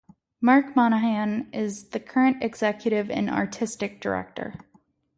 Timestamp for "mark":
0.41-0.75